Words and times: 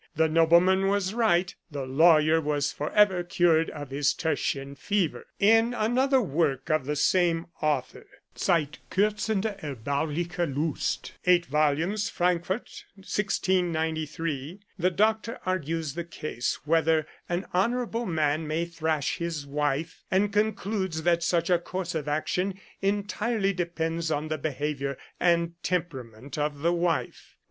The 0.15 0.27
nobleman 0.27 0.87
was 0.87 1.13
right, 1.13 1.53
the 1.69 1.85
lawyer 1.85 2.41
was 2.41 2.71
forever 2.71 3.21
cured 3.21 3.69
of 3.69 3.91
his 3.91 4.15
tertian 4.15 4.73
fever. 4.75 5.27
In 5.39 5.75
another 5.75 6.19
work 6.19 6.71
of 6.71 6.87
the 6.87 6.95
same 6.95 7.45
author 7.61 8.07
{Zeit 8.35 8.79
kUrsende, 8.89 9.59
erbauliche 9.63 10.47
Lust, 10.55 11.13
8vo, 11.27 12.09
Frankfort, 12.09 12.83
1693) 12.95 14.61
the 14.79 14.89
doctor 14.89 15.37
argues 15.45 15.93
the 15.93 16.03
case, 16.03 16.57
whether 16.65 17.05
an 17.29 17.45
honourable 17.53 18.07
man 18.07 18.47
may 18.47 18.65
thrash 18.65 19.17
his 19.17 19.45
wife; 19.45 20.01
and 20.09 20.33
concludes 20.33 21.03
that 21.03 21.21
such 21.21 21.47
a 21.51 21.59
course 21.59 21.93
of 21.93 22.07
action 22.07 22.59
entirely 22.81 23.53
depends 23.53 24.09
on 24.09 24.29
the 24.29 24.39
behaviour 24.39 24.97
and 25.19 25.53
temperament 25.61 26.39
of 26.39 26.63
the 26.63 26.73
wife. 26.73 27.35